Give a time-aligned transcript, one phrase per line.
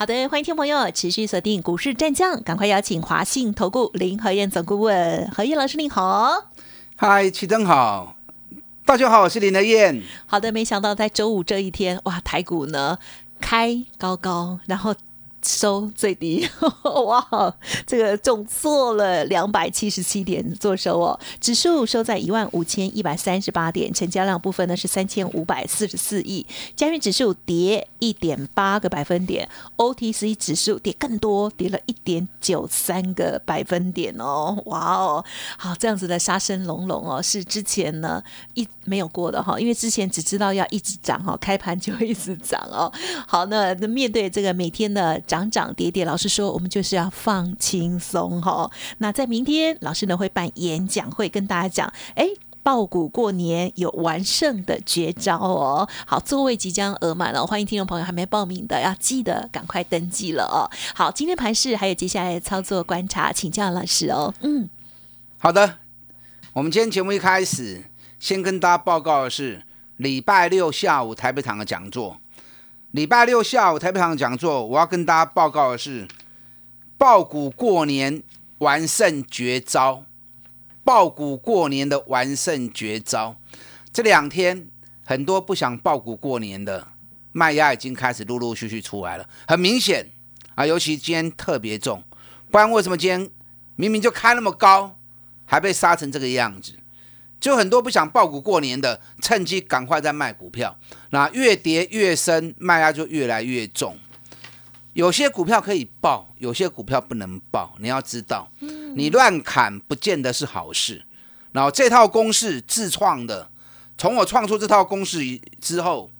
[0.00, 6.50] 好的，欢迎听众朋友持续锁定股市战将，赶快邀请华信投顾林和燕总顾问何燕老师，您好。
[6.96, 8.16] 嗨，齐正好，
[8.86, 10.00] 大家好，我是林和燕。
[10.24, 12.96] 好的，没想到在周五这一天，哇，台股呢
[13.42, 14.94] 开高高，然后。
[15.42, 16.46] 收最低，
[17.06, 17.54] 哇，
[17.86, 35.24] 这个重做了两百七十七点做收哦，指数收在一万五千一百三十八点，成交量部分呢是三千五百四十四亿，加元指数跌一点八个百分点，OTC 指数跌更多，跌了一点九三个百分点哦，哇哦，
[35.56, 38.22] 好，这样子的杀声隆隆哦，是之前呢
[38.54, 42.92] 一没有过的哈，因为之前只知道要一直涨哈，开盘就一直涨哦，
[43.26, 45.18] 好，那那面对这个每天的。
[45.30, 48.68] 涨涨跌跌，老师说我们就是要放轻松哈。
[48.98, 52.26] 那在明天，老师呢会办演讲会，跟大家讲，哎，
[52.64, 55.88] 爆股过年有完胜的绝招哦。
[56.04, 60.66] 好，座位即将额满了，欢迎听众朋友还没报名的，要记得赶快登记了哦。
[60.96, 64.34] 好，今天盘市还有接下来的操作观察，请教老师哦。
[64.40, 64.68] 嗯，
[65.38, 65.76] 好的，
[66.54, 67.84] 我们今天节目一开始，
[68.18, 69.62] 先跟大家报告的是
[69.96, 72.16] 礼拜六下午台北场的讲座。
[72.92, 76.08] 礼拜六下午台北场讲座，我要跟大家报告的是
[76.98, 78.20] 爆股过年
[78.58, 80.04] 完胜绝招。
[80.82, 83.36] 爆股过年的完胜绝招，
[83.92, 84.66] 这两天
[85.04, 86.88] 很多不想爆股过年的
[87.30, 90.10] 卖压已经开始陆陆续续出来了，很明显
[90.56, 92.02] 啊，尤其今天特别重，
[92.50, 93.30] 不然为什么今天
[93.76, 94.96] 明明就开那么高，
[95.44, 96.72] 还被杀成这个样子？
[97.40, 100.78] 就很多不想爆股过年的，趁机赶快在卖股票。
[101.10, 103.96] 那越跌越深，卖压就越来越重。
[104.92, 107.74] 有些股票可以爆，有些股票不能爆。
[107.78, 108.50] 你要知道，
[108.94, 111.06] 你乱砍不见得是好事。
[111.52, 113.50] 然后这套公式自创的，
[113.96, 116.10] 从我创出这套公式之后，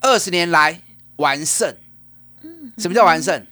[0.00, 0.82] 二十年来
[1.16, 1.74] 完胜。
[2.76, 3.46] 什么叫完胜？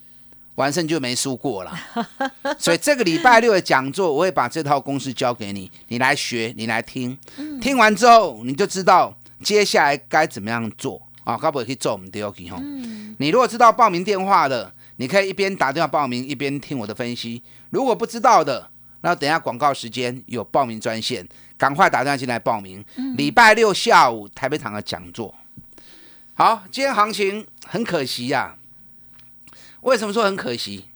[0.58, 1.72] 完胜就没输过了，
[2.58, 7.16] 所以这个礼拜六的讲座，我会把这套公式教给你，你来学，你来听，
[7.60, 11.38] 听完之后你就知道接下来该怎么样做啊？
[11.40, 12.60] 该不可以做我们 DOK 哈？
[13.18, 18.68] 你如果知道报名电话的，你可以一边打电话报名，一边听我的分析；如果不知道的，
[19.02, 21.24] 那等下广告时间有报名专线，
[21.56, 22.84] 赶快打电话进来报名。
[23.16, 25.32] 礼拜六下午台北场的讲座，
[26.34, 28.56] 好，今天行情很可惜呀。
[29.82, 30.86] 为什么说很可惜？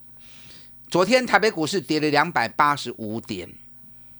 [0.91, 3.48] 昨天台北股市跌了两百八十五点，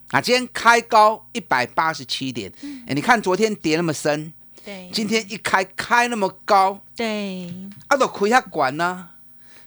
[0.09, 2.51] 啊，今天开高一百八十七点。
[2.87, 4.33] 哎，你看昨天跌那么深，
[4.65, 7.53] 对，今天一开开那么高，对，
[7.89, 9.11] 啊，都亏下管呢，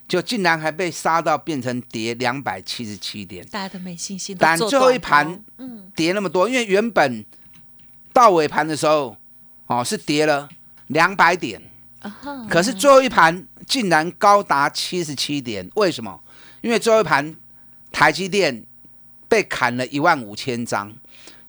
[0.08, 4.36] 就竟然还被杀到变成跌两百七十七点，大家都没信心。
[4.38, 7.24] 但最后一盘，嗯，跌那么多，因为原本
[8.12, 9.16] 到尾盘的时候，
[9.66, 10.48] 哦，是跌了
[10.88, 11.62] 两百点，
[12.48, 13.46] 可是最后一盘。
[13.66, 16.20] 竟然高达七十七点，为什么？
[16.60, 17.34] 因为最后一盘
[17.90, 18.64] 台积电
[19.28, 20.88] 被砍了一万五千张，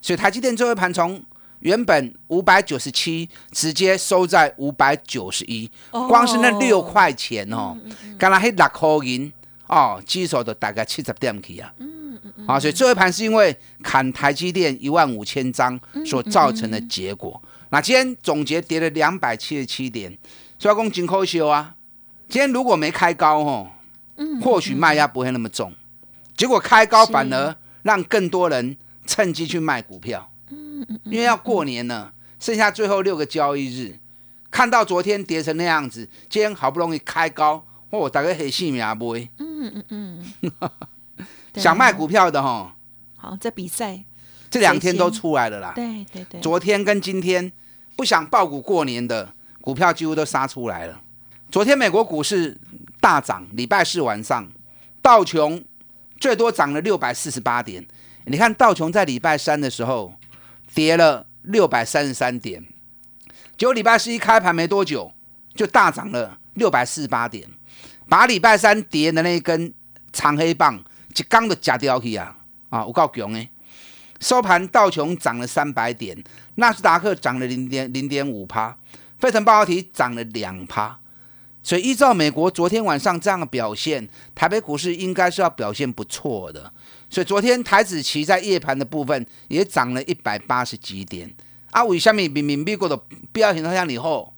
[0.00, 1.22] 所以台积电最后一盘从
[1.60, 7.76] 原本五百九十七直接收在五百九十一，光是那六块钱哦，
[8.18, 9.32] 刚才黑六块银
[9.68, 11.72] 哦，基手都大概七十点起啊，
[12.48, 17.40] 啊，所以最后一盘是因为砍台积电一万五千张所造成的结果。
[17.70, 20.18] 那今天总结跌了两百七十七点，
[20.58, 21.74] 所以讲真可惜啊。
[22.28, 23.70] 今天如果没开高哦，
[24.42, 25.72] 或许卖压不会那么重。
[26.36, 28.76] 结果开高反而让更多人
[29.06, 30.30] 趁机去卖股票。
[30.50, 33.98] 嗯嗯因为要过年了，剩下最后六个交易日，
[34.50, 39.28] 看到昨天跌成那样子，今天好不容易开高，哦，大概很细命不会。
[39.38, 40.70] 嗯嗯嗯。
[41.54, 42.76] 想卖股票的哈，
[43.16, 44.04] 好在比赛
[44.48, 45.72] 这两天都出来了啦。
[45.74, 46.40] 对对对。
[46.40, 47.50] 昨天跟今天
[47.96, 51.00] 不想爆股过年的股票几乎都杀出来了。
[51.50, 52.58] 昨天美国股市
[53.00, 54.46] 大涨，礼拜四晚上
[55.00, 55.64] 道琼
[56.18, 57.86] 最多涨了六百四十八点。
[58.24, 60.12] 你看道琼在礼拜三的时候
[60.74, 62.62] 跌了六百三十三点，
[63.56, 65.10] 结果礼拜四一开盘没多久
[65.54, 67.48] 就大涨了六百四十八点，
[68.08, 69.72] 把礼拜三跌的那一根
[70.12, 70.78] 长黑棒
[71.16, 72.36] 一刚都夹掉去啊！
[72.68, 73.48] 啊，我够强诶！
[74.20, 76.22] 收盘道琼涨了三百点，
[76.56, 78.76] 纳斯达克涨了零点零点五趴，
[79.18, 80.98] 费城半导体涨了两趴。
[81.62, 86.72] 所以依照美国昨天晚上这样的表现，台北股市应该是要表现不错的。
[87.10, 91.34] 所以昨天台子期在夜盘的部分也涨了一百八十几点。
[91.70, 91.84] 啊。
[91.84, 92.26] 为什么？
[92.28, 92.98] 明明美国的
[93.32, 94.34] 标形向以后，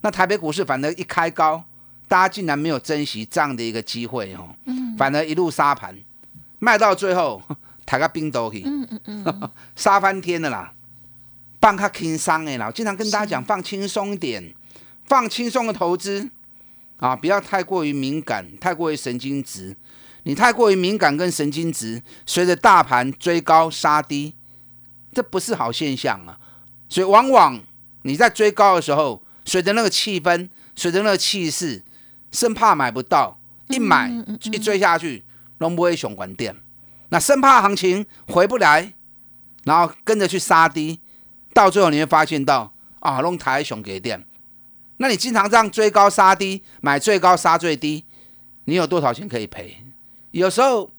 [0.00, 1.64] 那台北股市反而一开高，
[2.08, 4.54] 大家竟然没有珍惜这样的一个机会哦，
[4.96, 5.94] 反而一路杀盘，
[6.58, 7.42] 卖到最后
[7.84, 9.50] 抬个冰斗去，嗯嗯嗯。
[9.76, 10.72] 杀翻天了啦，
[11.62, 12.66] 放卡轻松的啦。
[12.66, 14.52] 我经常跟大家讲，放轻松一点，
[15.06, 16.28] 放轻松的投资
[16.96, 19.76] 啊，不要太过于敏感，太过于神经质。
[20.24, 24.34] 你太过于敏感跟神经质，随着大盘追高杀低，
[25.12, 26.38] 这不是好现象啊。
[26.88, 27.60] 所以往往
[28.02, 31.84] 你在追高的时候，随着那个气氛，随着那个气势，
[32.32, 34.10] 生怕买不到，一买
[34.42, 35.24] 一追下去，
[35.58, 36.56] 龙不会熊关店。
[37.10, 38.94] 那生怕行情回不来，
[39.64, 41.00] 然后跟着去杀低，
[41.52, 44.24] 到最后你会发现到啊，弄台熊给店。
[44.98, 48.04] 那你经常这样追高杀低，买最高杀最低，
[48.66, 49.78] 你有多少钱可以赔？
[50.30, 50.90] 有时候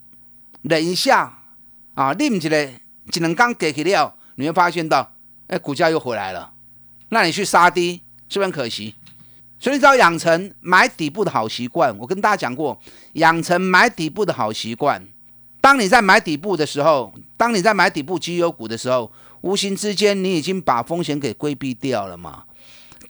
[0.64, 1.44] 忍一下
[1.94, 5.14] 啊，拎起来只能刚给起了，你会发现到，
[5.48, 6.52] 哎，股价又回来了。
[7.10, 8.96] 那你去杀低，是不是很可惜？
[9.60, 11.98] 所以你只要养成买底部的好习惯。
[11.98, 12.78] 我跟大家讲过，
[13.14, 15.08] 养成买底部的好习惯。
[15.62, 19.10] 当你在买底部的时候，当你在买底部绩优股的时候，
[19.44, 22.44] 无形之间你已经把风险给规避掉了嘛。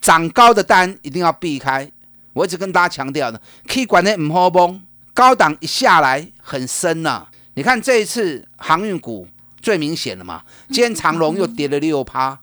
[0.00, 1.90] 涨高的单一定要避开。
[2.34, 4.82] 我一直跟大家强调的，可以管的唔好崩。
[5.12, 9.26] 高档一下来很深呐，你看这一次航运股
[9.62, 10.42] 最明显了嘛？
[10.66, 12.40] 今天长隆又跌了六趴，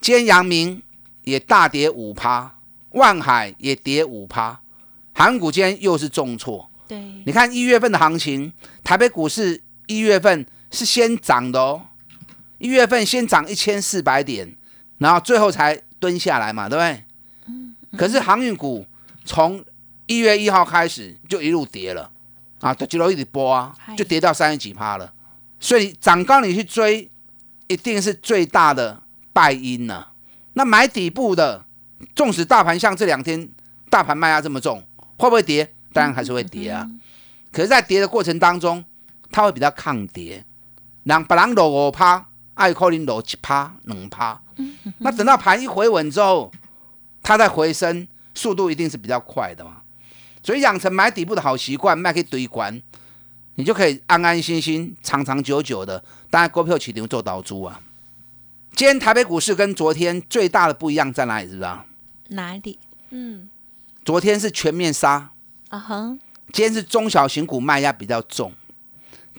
[0.00, 0.82] 今天阳明
[1.24, 2.54] 也大跌五趴，
[2.92, 4.58] 万海也跌五趴，
[5.12, 6.70] 航股今天又是重挫。
[6.88, 8.50] 对，你看一月份的行情，
[8.82, 11.82] 台北股市一月份是先涨的哦，
[12.58, 14.56] 一月份先涨一千四百点，
[14.98, 17.98] 然后最后才蹲下来嘛，对不对？
[17.98, 18.86] 可是航运股
[19.24, 19.64] 从
[20.06, 22.10] 一月一号开始就一路跌了，
[22.60, 25.12] 啊，就一直波啊，就跌到三十几趴了。
[25.58, 27.10] 所以涨高你去追，
[27.66, 30.08] 一定是最大的败因呢。
[30.52, 31.64] 那买底部的，
[32.14, 33.48] 纵使大盘像这两天
[33.88, 34.82] 大盘卖压这么重，
[35.16, 35.72] 会不会跌？
[35.92, 36.88] 当然还是会跌啊。
[37.50, 38.84] 可是，在跌的过程当中，
[39.30, 40.44] 它会比较抗跌，
[41.04, 44.40] 让把人落五趴，爱可能落七趴、两趴。
[44.98, 46.50] 那等到盘一回稳之后，
[47.22, 49.82] 它再回升，速度一定是比较快的嘛。
[50.42, 52.80] 所以养成买底部的好习惯，卖可以堆关，
[53.54, 56.02] 你就可以安安心心、长长久久的。
[56.30, 57.80] 当然，股票起牛做导猪啊。
[58.74, 61.48] 今天台北股市跟昨天最大的不一样在哪里？
[61.48, 61.84] 知道
[62.28, 62.78] 哪里？
[63.10, 63.48] 嗯，
[64.04, 65.30] 昨天是全面杀
[65.68, 66.16] 啊哈，
[66.52, 68.52] 今天是中小型股卖压比较重，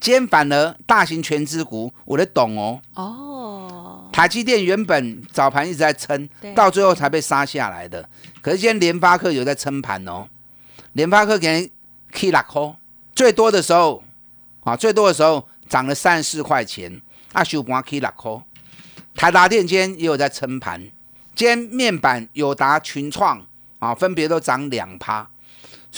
[0.00, 2.80] 今天反而大型全资股，我得懂哦。
[2.94, 8.08] 哦，台积电原本早盘一直在撑，到最后才被杀下来的。
[8.40, 10.28] 可是今天联发科有在撑盘哦。
[10.92, 11.70] 联发科给人
[12.12, 12.76] K 六块，
[13.14, 14.02] 最多的时候
[14.62, 17.00] 啊，最多的时候涨了三十四块钱，
[17.32, 18.32] 啊收盘 K 六块。
[19.14, 20.80] 台达电今天也有在撑盘，
[21.34, 23.44] 今天面板友达群创
[23.80, 25.28] 啊，分别都涨两趴。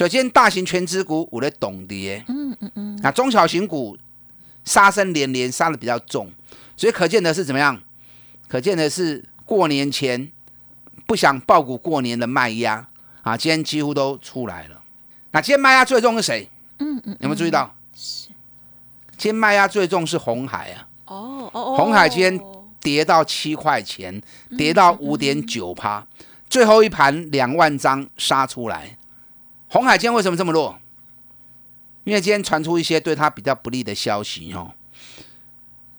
[0.01, 3.99] 首先大型全资股我的懂跌，嗯嗯嗯，那中小型股
[4.65, 6.33] 杀声连连，杀的比较重，
[6.75, 7.79] 所以可见的是怎么样？
[8.49, 10.33] 可见的是过年前
[11.05, 12.89] 不想爆股过年的卖压
[13.21, 14.83] 啊，今天几乎都出来了。
[15.33, 16.49] 那今天卖压最重是谁？
[16.79, 17.77] 嗯嗯，有没有注意到？
[17.95, 18.29] 是，
[19.19, 20.89] 今天卖压最重是红海啊。
[21.05, 22.41] 哦哦哦，红海今天
[22.81, 24.19] 跌到七块钱，
[24.57, 26.07] 跌到五点九趴，
[26.49, 28.97] 最后一盘两万张杀出来。
[29.73, 30.81] 红海今天为什么这么弱？
[32.03, 34.75] 因为今天传出一些对他比较不利的消息哦。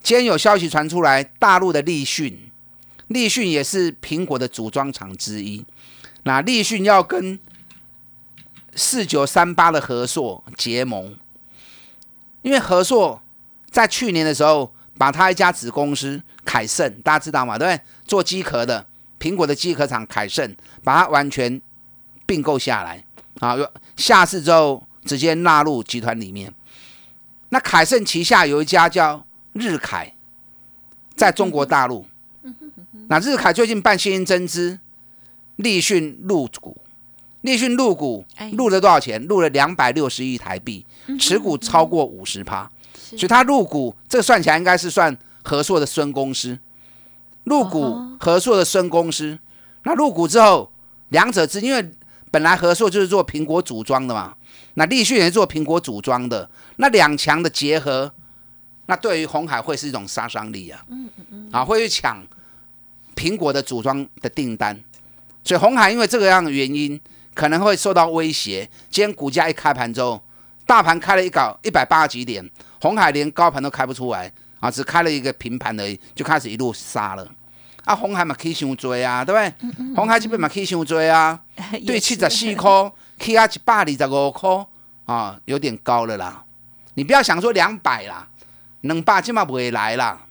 [0.04, 2.52] 今天有消息传出来，大陆的立讯，
[3.08, 5.66] 立讯也是苹果的组装厂之一。
[6.24, 7.40] 那立讯要跟
[8.76, 11.16] 四九三八的合硕结盟，
[12.42, 13.22] 因为合硕
[13.70, 17.58] 在去年的时候，把他一家子公司凯盛，大家知道吗？
[17.58, 17.80] 对？
[18.04, 18.86] 做机壳的
[19.18, 21.62] 苹果的机壳厂凯盛，把它完全
[22.26, 23.06] 并购下来，
[23.42, 23.58] 啊，
[23.98, 26.54] 下市之后直接纳入集团里面。
[27.50, 30.14] 那凯盛旗下有一家叫日凯，
[31.16, 32.06] 在中国大陆，
[33.10, 34.80] 那日凯最近办现金增资，
[35.58, 36.78] 立讯入股。
[37.42, 39.20] 立讯入股入了多少钱？
[39.24, 40.86] 入了两百六十亿台币，
[41.20, 46.60] 持股超过五十趴，所以他入股这个算起来应该是算合硕的孙公司。
[47.46, 49.40] 入股合硕的孙公司，
[49.86, 50.72] 那入股之后，
[51.10, 51.92] 两者之因为
[52.32, 54.34] 本来和硕就是做苹果组装的嘛，
[54.74, 58.12] 那立讯也是做苹果组装的，那两强的结合，
[58.88, 62.26] 那对于红海会是一种杀伤力啊，嗯嗯嗯，啊会去抢
[63.16, 64.82] 苹果的组装的订单，
[65.44, 67.00] 所以红海因为这个样的原因。
[67.34, 68.70] 可能会受到威胁。
[68.90, 70.22] 今天股价一开盘之后，
[70.66, 72.48] 大盘开了一搞一百八十几点，
[72.82, 77.26] 红海连高盘都开不出来啊，只开了一个平盘而已，就开始一路杀了。
[77.86, 79.96] 啊，红海嘛可以伤追啊，对不对？
[79.96, 81.40] 红海这边嘛可以伤追啊，
[81.86, 84.66] 对，七十四块，起啊一百二十五块
[85.06, 86.44] 啊，有点高了啦。
[86.94, 88.28] 你不要想说两百啦，
[88.82, 90.26] 两百起码不会来啦。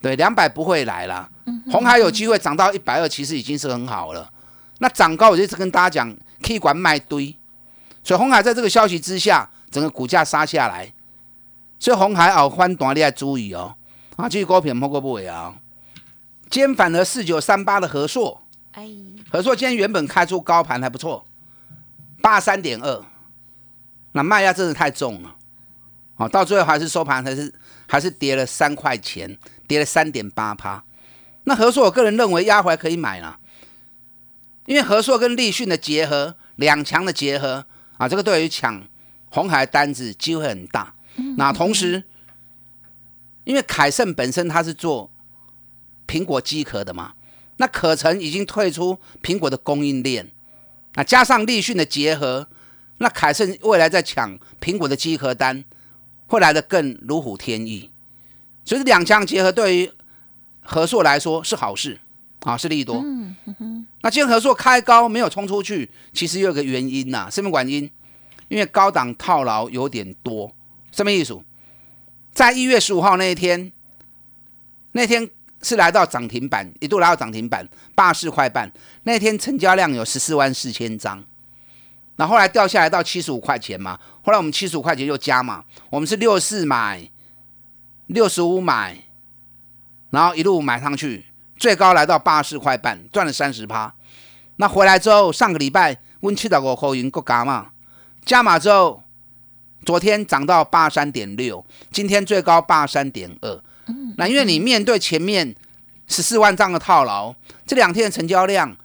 [0.00, 1.28] 对，两百不会来啦。
[1.72, 4.30] 红海有机会涨到一百二，其实已经是很好了。
[4.78, 7.34] 那涨高，我就一直跟大家讲，可以管卖堆。
[8.02, 10.92] 所以红海在这个消息之下，整个股价杀下来。
[11.78, 13.74] 所以红海哦，翻短你要注意哦。
[14.16, 15.54] 啊，这个股票莫过不会啊。
[16.54, 18.40] 今天反而四九三八的和硕，
[18.74, 18.88] 哎，
[19.28, 21.26] 和硕今天原本开出高盘还不错，
[22.22, 23.04] 八三点二，
[24.12, 25.34] 那卖压真的太重了，
[26.14, 27.52] 哦，到最后还是收盘还是
[27.88, 30.84] 还是跌了三块钱，跌了三点八趴。
[31.42, 33.40] 那和硕我个人认为压回来可以买了，
[34.66, 38.86] 因为和硕跟立讯的结合，两强的结合啊，这个对于抢
[39.28, 40.94] 红海单子机会很大。
[41.36, 42.04] 那同时，
[43.42, 45.10] 因为凯盛本身它是做。
[46.06, 47.14] 苹果机壳的嘛，
[47.56, 50.30] 那可成已经退出苹果的供应链，
[50.94, 52.48] 那加上立讯的结合，
[52.98, 55.64] 那凯盛未来在抢苹果的机壳单，
[56.26, 57.90] 会来的更如虎添翼。
[58.64, 59.90] 所以两强结合对于
[60.60, 62.00] 合硕来说是好事
[62.40, 62.96] 啊，是利多。
[63.04, 63.86] 嗯嗯。
[64.02, 67.90] 那今天合硕开高没有冲出去，其实有个原因呐，什么原因？
[68.48, 70.54] 因为高档套牢有点多。
[70.92, 71.40] 什么意思？
[72.32, 73.72] 在一月十五号那一天，
[74.92, 75.30] 那天。
[75.64, 78.70] 是来到涨停板，一度来到涨停板八十四块半。
[79.04, 81.24] 那天成交量有十四万四千张，
[82.16, 83.98] 那后来掉下来到七十五块钱嘛。
[84.22, 87.10] 后来我们七十五块钱又加嘛，我们是六四买，
[88.08, 89.04] 六十五买，
[90.10, 91.24] 然后一路买上去，
[91.56, 93.94] 最高来到八十四块半，赚了三十趴。
[94.56, 97.72] 那回来之后，上个礼拜温七十五块银够加嘛？
[98.24, 99.02] 加码之后，
[99.84, 103.62] 昨天涨到八三点六，今天最高八三点二。
[104.16, 105.54] 那因为你面对前面
[106.06, 107.34] 十四万张的套牢，
[107.66, 108.76] 这两天的成交量，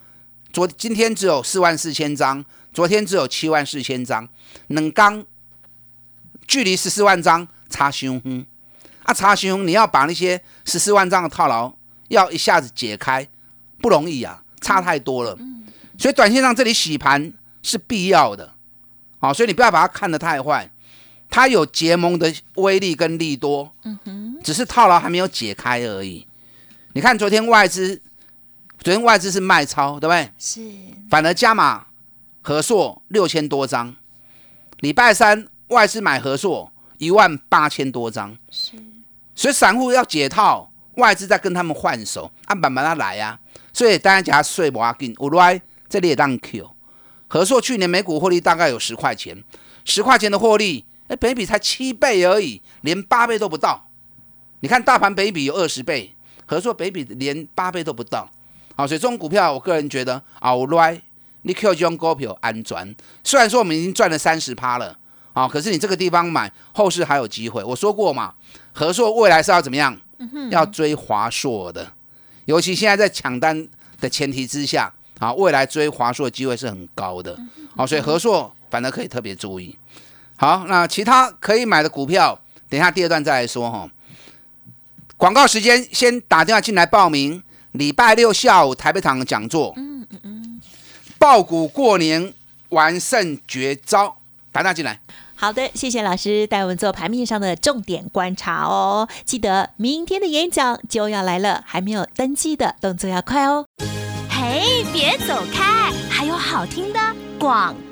[0.52, 4.28] 昨今天只有四万四千张，昨天只有七万四千张，
[4.68, 5.26] 冷刚
[6.48, 8.22] 距离十四万张差胸，
[9.04, 11.74] 啊差胸，你要把那些十四万张的套牢
[12.08, 13.28] 要一下子解开
[13.82, 15.38] 不容易啊，差太多了，
[15.98, 18.54] 所以短线上这里洗盘是必要的，
[19.20, 20.70] 好，所以你不要把它看得太坏。
[21.30, 26.28] 它有结盟的威力跟利多，嗯哼，只是套牢还没有解开而已。
[26.94, 28.02] 你看昨天外资，
[28.80, 30.32] 昨天外资是卖超，对不对？
[30.40, 30.62] 是。
[31.10, 31.86] 反而加码
[32.42, 33.96] 合硕六千多张，
[34.80, 38.74] 礼拜三外资买合硕一万八千多张，是。
[39.36, 43.40] 所以散户要解套，外资在跟他们换手，按板板他来呀。
[43.72, 46.72] 所以大家讲税不要紧，我来这里也当 Q。
[47.28, 49.44] 合硕去年每股获利大概有十块钱，
[49.86, 50.86] 十块钱的获利。
[51.10, 53.90] 哎，北比才七倍而已，连八倍都不到。
[54.62, 58.30] 你看大盘北比有二十倍，合作北比连八倍都不到。
[58.76, 61.02] 好，所以这种股票，我个人觉得啊，我来
[61.42, 62.96] 你 Q 就用股票安全。
[63.24, 64.98] 虽然说我们已经赚了三十趴了，
[65.34, 67.64] 啊，可是你这个地方买，后市还有机会。
[67.64, 68.36] 我说过嘛，
[68.72, 69.98] 合硕未来是要怎么样？
[70.52, 71.94] 要追华硕的，
[72.44, 73.68] 尤其现在在抢单
[74.02, 77.40] 的前提之下，啊，未来追华硕的机会是很高的。
[77.76, 79.78] 好，所以合硕反而可以特别注意。
[80.42, 83.90] 好，那其他可以买的股票，等一下第二段再来说哈。
[85.18, 87.44] 广告时间，先打电话进来报名。
[87.74, 90.62] 礼拜六下午台北场讲座，嗯嗯嗯，
[91.18, 92.34] 爆股过年
[92.70, 94.16] 完胜绝招，
[94.54, 95.02] 打电话进来。
[95.36, 99.10] 好的，谢谢老师带我们做盘面上的重点观察哦。
[99.26, 103.66] 记得明天的演讲就要来了，还没有登记的动作要快哦。
[104.30, 107.00] 嘿，别走开，还有好听的
[107.38, 107.89] 广告。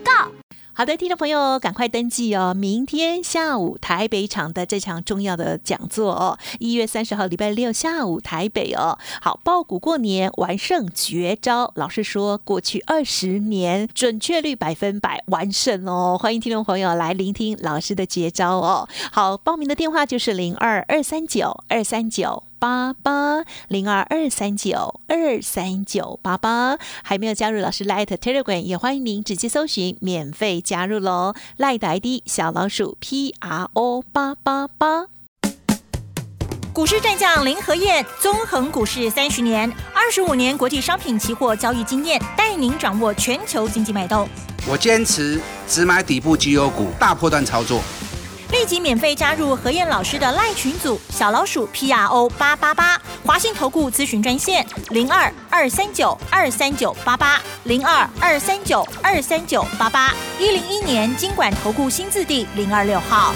[0.77, 2.53] 好的，听众朋友，赶快登记哦！
[2.53, 8.96] 明天下午台北场的这场重要的讲座哦，一月三十号礼拜六下午台北哦。
[9.19, 16.15] 好，爆股过年完胜绝招，老师说过去二十年准确率百分百完胜哦。
[16.15, 18.88] 欢迎听众朋友来聆听老师的绝招哦。
[19.12, 22.43] 好，报名的电话就是零二二三九二三九。
[22.59, 31.33] 八八零二二三九二三九八八，还没有加入老师 Light Telegram，也欢迎您直接搜寻免费加入喽。
[31.57, 35.07] Light ID 小老鼠 P R O 八八八。
[36.73, 44.29] 股市战将林和燕，纵横股市三十年，二十五年国际商品期货交易经验，带您掌握全球经济脉动。
[44.67, 47.81] 我坚持只买底部绩优股，大波段操作。
[48.50, 63.34] 立即免费加入何燕老师的赖群组，小老鼠 P R O 八八八，华信投顾咨询专线零二二三九二三九八八零二二三九二三九八八，一零一年经管投顾新字第零二六号。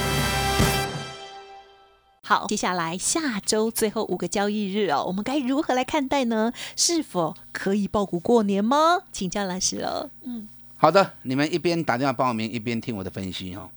[2.24, 6.53] 好，接下来下周最后五个交易日哦，我们该如何来看待呢？
[6.77, 9.00] 是否可以报股过年吗？
[9.12, 10.10] 请教老师哦。
[10.24, 13.70] 嗯，好的，你们一边打电话报名，一边听我的分析哦。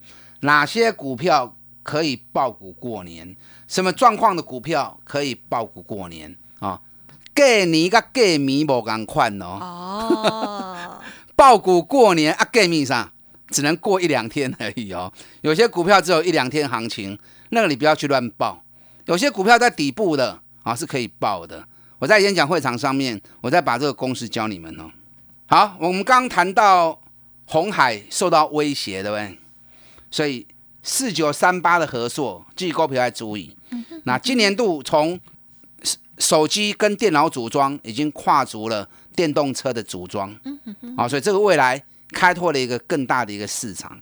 [0.44, 3.34] 哪些股票可以爆股过年？
[3.66, 6.80] 什么状况的股票可以爆股过年啊？
[7.34, 9.58] 过年跟过米无共款哦。
[9.60, 11.00] 哦，
[11.34, 13.10] 爆股过年啊，过米上
[13.48, 15.10] 只能过一两天而已哦。
[15.40, 18.62] 有些股票只有一两天行情，那个你不要去乱报。
[19.06, 21.66] 有些股票在底部的啊是可以报的。
[21.98, 24.90] 我在演讲会场上面，我再把这个公式教你们哦。
[25.46, 27.00] 好，我们刚谈到
[27.46, 29.38] 红海受到威胁，对不对？
[30.14, 30.46] 所以
[30.84, 33.52] 四九三八的合作，记股票要注意。
[34.04, 35.18] 那今年度从
[35.82, 40.32] 手手机跟电脑组装已经跨足了电动车的组装，
[40.96, 44.00] 啊，所以这个未来开拓了一个更大的一个市场。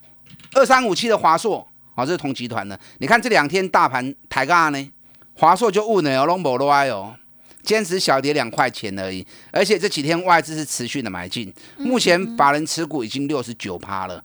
[0.52, 2.78] 二三五七的华硕，啊，这是同集团的。
[2.98, 4.90] 你看这两天大盘抬价呢，
[5.32, 7.16] 华硕就误了哦，拢无落哦，
[7.62, 9.26] 坚持小跌两块钱而已。
[9.50, 14.22] 而且这几天外资是持续的买进，目前法人持股已经六十九趴了，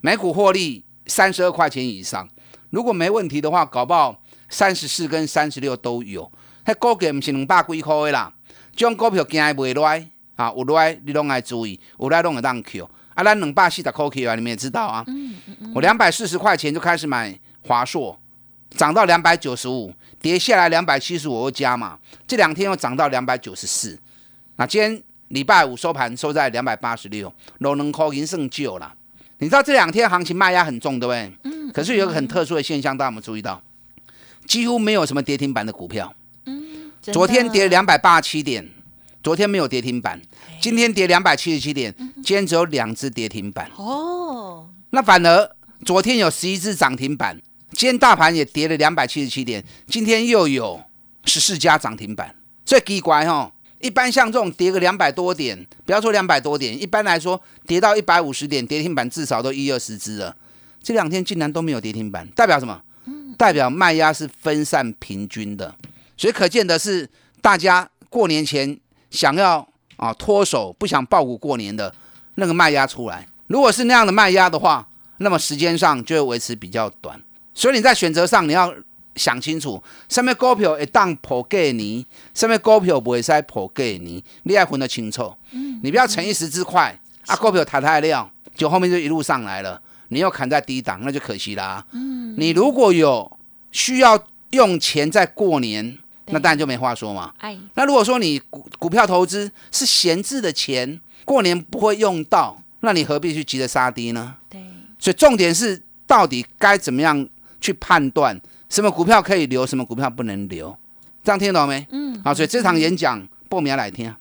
[0.00, 0.83] 每股获利。
[1.06, 2.28] 三十二块钱以上，
[2.70, 6.30] 如果没问题的话，搞不好三十四跟三十六都有。
[6.64, 8.32] 迄股价唔是两百几块的啦，
[8.74, 12.88] 这种股票惊会袂来啊，有来你拢爱注意，有来拢会当 Q。
[13.14, 15.04] 啊，咱两百四十块 Q 啊，你们也知道啊。
[15.06, 15.72] 嗯嗯嗯。
[15.74, 18.18] 我两百四十块钱就开始买华硕，
[18.70, 21.98] 涨到两百九十五，跌下来两百七十五又加嘛。
[22.26, 23.96] 这两天又涨到两百九十四，
[24.56, 28.92] 那今天礼拜五收盘收在两百八十六，六两块已经算旧了。
[29.44, 31.30] 你知道这两天行情卖压很重，对不对？
[31.42, 31.70] 嗯。
[31.70, 33.60] 可是有个很特殊的现象，大家有没有注意到？
[34.46, 36.14] 几乎没有什么跌停板的股票。
[36.46, 36.90] 嗯。
[37.02, 38.66] 昨天跌两百八十七点，
[39.22, 40.18] 昨天没有跌停板。
[40.62, 43.70] 今天跌两百七十七点，今天只有两只跌停板。
[43.76, 44.70] 哦。
[44.88, 45.50] 那反而
[45.84, 47.38] 昨天有十一只涨停板，
[47.72, 50.80] 今天大盘也跌了两百七十七点，今天又有
[51.26, 52.34] 十四家涨停板。
[52.64, 53.52] 所以奇怪哈。
[53.84, 60.34] 一般像这种跌个两百多点，不要说两百多点，一般来说跌到一百五十点，跌停板至少都一二十只了。
[60.82, 62.80] 这两天竟然都没有跌停板，代表什么？
[63.36, 65.74] 代表卖压是分散平均的。
[66.16, 67.06] 所以可见的是，
[67.42, 71.94] 大家过年前想要啊脱手，不想爆股过年的
[72.36, 73.28] 那个卖压出来。
[73.48, 77.20] 如果是那样的卖压的话，那么时间上就会维持比较短。
[77.52, 78.74] 所以你在选择上你要。
[79.16, 85.34] 想清楚，什么股票会当破过你，什么股票不会使破过你，你要分得清楚。
[85.52, 91.84] 嗯，你不要逞一时之快，啊，股票太太亮，就后面就一路上来了，你又砍在低档，那就可惜啦。
[91.92, 93.38] 嗯，你如果有
[93.70, 97.32] 需要用钱在过年，那当然就没话说嘛。
[97.38, 104.36] 哎，那如果说你股股票投资是闲置的钱，过年不会用到，那你何必去急着杀低呢？
[104.48, 104.60] 对，
[104.98, 107.28] 所以重点是到底该怎么样
[107.60, 108.40] 去判断？
[108.74, 110.76] 什么股票可以留，什么股票不能留，
[111.22, 111.86] 这样听懂没？
[111.92, 114.12] 嗯，好，所以这场演讲报名来听。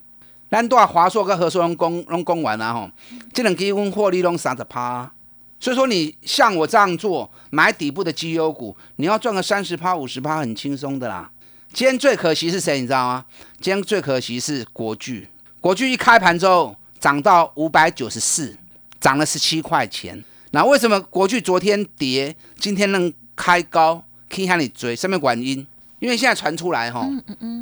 [0.52, 2.88] 咱都华硕跟和硕拢讲拢讲完了吼，
[3.34, 5.12] 这两基金获利拢三十趴，
[5.60, 11.32] 所以说你像我这样做，买底部的绩优股，你要赚个三十趴、五十趴，很轻松的啦。
[11.74, 12.80] 今天最可惜是谁？
[12.80, 13.26] 你知道吗？
[13.60, 15.28] 今天最可惜是国巨，
[15.60, 18.56] 国巨一开盘之后涨到五百九十四，
[19.00, 20.24] 涨了十七块钱。
[20.52, 24.04] 那为什么国巨昨天跌，今天能开高？
[24.34, 25.65] 可以向你追，什么原因？
[26.00, 27.08] 因为现在传出来哈，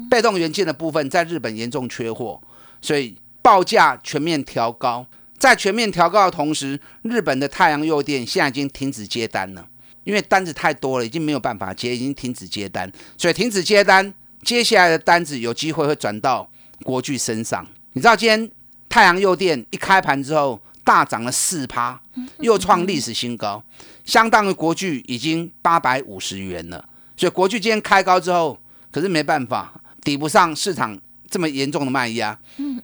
[0.09, 2.41] 被动元件的部分在日本严重缺货，
[2.81, 5.05] 所以报价全面调高。
[5.37, 9.67] 在全面调高的同时，日本的太阳诱电现在已经停止接单了，
[10.03, 12.91] 因为单子太多了，已经没有办法接，已经停止接单。
[13.17, 16.49] 所以停止接单，接下来的单子有机会会转到
[16.83, 17.65] 国巨身上。
[17.93, 18.49] 你知道今天
[18.87, 21.99] 太阳诱电一开盘之后大涨了四趴，
[22.39, 23.63] 又创历史新高。
[24.03, 26.83] 相当于国巨已经八百五十元了，
[27.15, 28.59] 所以国巨今天开高之后，
[28.91, 32.37] 可是没办法抵不上市场这么严重的卖压。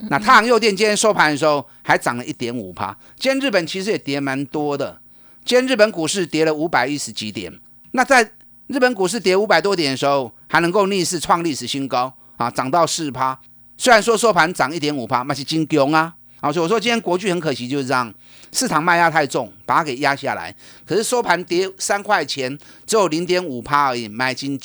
[0.09, 2.95] 那太阳诱电今天收盘的时候还涨了一点五趴。
[3.17, 5.01] 今天日本其实也跌蛮多的，
[5.43, 7.51] 今天日本股市跌了五百一十几点。
[7.91, 8.31] 那在
[8.67, 13.39] 日本股市跌五百多点的时候，还能够逆势创历史新高啊，涨到四趴。
[13.75, 16.13] 虽然说收盘涨一点五趴，那是金强啊。
[16.47, 18.13] 好，所以我说今天国巨很可惜，就是这样，
[18.53, 20.55] 市场卖压太重，把它给压下来。
[20.85, 24.57] 可是收盘跌三块钱，只有零点五趴而已，买进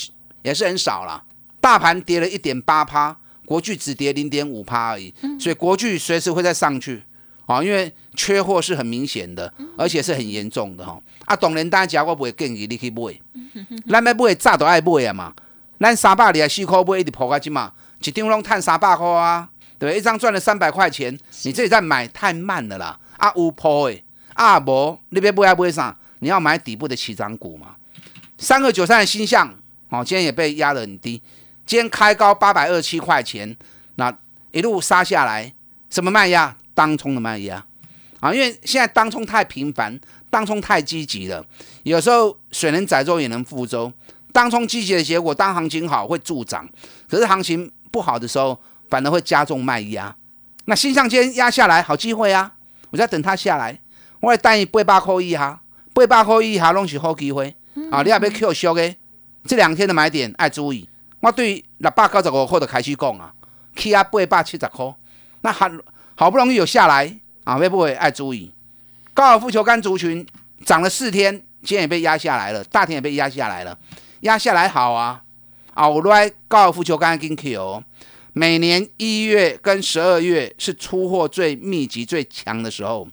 [0.43, 1.21] 也是很少了。
[1.59, 5.13] 大盘跌了一点八趴，国巨只跌零点五趴而已。
[5.37, 7.03] 所以国巨随时会再上去，
[7.47, 10.97] 啊，因为缺货是很明显的，而且是很严重的哈。
[11.25, 13.19] 啊，当然大家我不会建议你去买，
[13.89, 15.33] 咱要买早都爱买啊嘛。
[15.81, 19.49] 咱三百二十四块买一直破下去嘛，一张拢赚三百块啊，
[19.85, 19.97] 对？
[19.97, 22.99] 一张赚了三百块钱，你这里在买太慢了啦。
[23.17, 25.95] 啊，有破的，啊无，你别买啊买啥？
[26.19, 27.75] 你要买底部的起涨股嘛。
[28.37, 29.53] 三二九三的星象，
[29.89, 31.21] 哦，今天也被压得很低，
[31.65, 33.55] 今天开高八百二十七块钱，
[33.95, 34.13] 那
[34.51, 35.53] 一路杀下来，
[35.89, 36.55] 什么卖压？
[36.73, 37.63] 当冲的卖压
[38.19, 39.99] 啊，因为现在当冲太频繁，
[40.31, 41.45] 当冲太积极了，
[41.83, 43.93] 有时候水能载舟也能覆舟。
[44.31, 46.67] 当冲积极的结果，当行情好会助涨，
[47.07, 50.15] 可是行情不好的时候，反而会加重卖压。
[50.65, 52.53] 那新上间压下来，好机会啊！
[52.89, 53.79] 我在等它下来，
[54.21, 55.61] 我来带你八百块一哈，
[55.93, 57.55] 八百块一哈拢是好机会
[57.91, 58.01] 啊！
[58.01, 58.95] 你也要 Q 小的，
[59.45, 60.87] 这两天的买点爱注意。
[61.19, 63.33] 我对六百九十五块就开始讲啊，
[63.75, 64.93] 起啊八百七十块，
[65.41, 65.69] 那好
[66.15, 68.53] 好不容易有下来啊，会不会爱注意？
[69.13, 70.25] 高尔夫球杆族群
[70.65, 73.77] 涨了四天，今天也被压下来了，大田也被压下来了。
[74.21, 75.21] 压下来好啊，
[75.73, 77.83] 啊，我来高尔夫球杆跟 Q，
[78.33, 83.07] 每年一月跟十二月是出货最密集、最强的时候。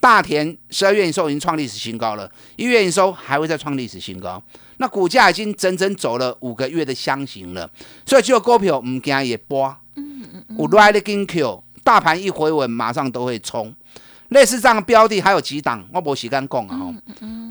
[0.00, 4.42] 大田十二月营收已经创历史新高了，一月营收还会再创历史新高。
[4.76, 7.70] 那股价已经整整走了五个月的箱型了，
[8.04, 9.74] 所以只有股票唔惊也波。
[9.94, 10.56] 嗯嗯嗯。
[10.58, 13.74] 我来的跟 Q，大盘一回稳，马上都会冲。
[14.28, 16.94] 类似这样的标的还有几档，我不时间讲啊，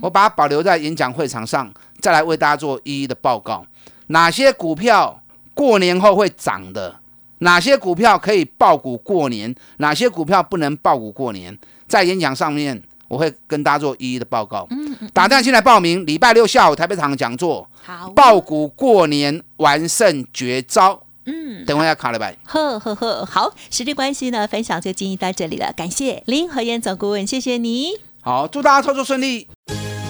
[0.03, 1.73] 我把它保留在演讲会场上。
[1.99, 3.65] 再来为大家做一一的报告，
[4.07, 5.23] 哪些股票
[5.55, 6.99] 过年后会涨的？
[7.43, 9.53] 哪些股票可以爆股过年？
[9.77, 11.57] 哪些股票不能爆股过年？
[11.87, 14.65] 在演讲上面我会跟大家做一一的报告。
[14.71, 15.09] 嗯嗯。
[15.13, 17.69] 打电话进来报名，礼拜六下午台北场讲座。
[17.83, 18.09] 好。
[18.11, 21.03] 爆股过年完胜绝招。
[21.25, 21.63] 嗯。
[21.65, 22.37] 等会要卡了呗。
[22.43, 25.71] 呵呵呵，好，时间关系呢，分享就进行到这里了。
[25.73, 27.99] 感谢林和燕总顾问，谢谢你。
[28.21, 29.47] 好，祝大家操作顺利。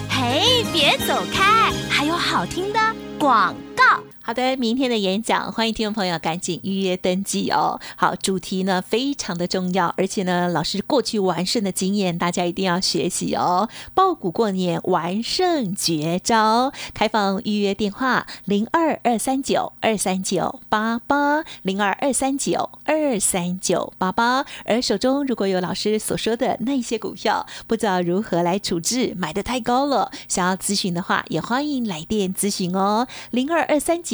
[0.08, 2.78] 嘿，别走开，还有好听的
[3.18, 3.73] 广告。
[4.26, 7.78] 好的，明天的演讲，欢迎听众朋友赶紧预约登记哦。
[7.94, 13.68] 好，主题呢非常的重要，而且呢，老师过去完胜的经验，大家一定要学习哦。
[13.92, 24.46] 爆股过年完胜绝招，开放预约电话零二二三九二三九八八零二二三九二三九八八。
[24.64, 34.13] 而手中如果有老师所说的那些股票，不知道如何来处置，买的太高了，想要咨询的话，也欢迎来电咨询哦，零二二三九。